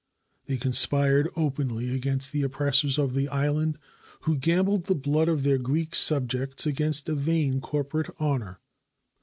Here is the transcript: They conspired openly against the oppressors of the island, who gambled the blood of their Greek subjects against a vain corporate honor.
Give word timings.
They 0.47 0.57
conspired 0.57 1.29
openly 1.35 1.93
against 1.93 2.31
the 2.31 2.41
oppressors 2.41 2.97
of 2.97 3.13
the 3.13 3.27
island, 3.29 3.77
who 4.21 4.35
gambled 4.35 4.85
the 4.85 4.95
blood 4.95 5.27
of 5.29 5.43
their 5.43 5.59
Greek 5.59 5.93
subjects 5.93 6.65
against 6.65 7.07
a 7.07 7.13
vain 7.13 7.59
corporate 7.61 8.09
honor. 8.17 8.57